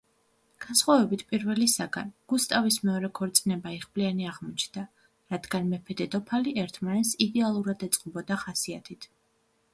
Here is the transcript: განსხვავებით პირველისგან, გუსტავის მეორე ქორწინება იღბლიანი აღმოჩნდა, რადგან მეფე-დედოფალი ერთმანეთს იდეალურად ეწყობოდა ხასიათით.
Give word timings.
განსხვავებით 0.63 1.23
პირველისგან, 1.33 2.07
გუსტავის 2.33 2.79
მეორე 2.87 3.11
ქორწინება 3.19 3.75
იღბლიანი 3.75 4.27
აღმოჩნდა, 4.31 4.87
რადგან 5.35 5.71
მეფე-დედოფალი 5.75 6.57
ერთმანეთს 6.65 7.15
იდეალურად 7.29 7.89
ეწყობოდა 7.91 8.41
ხასიათით. 8.47 9.09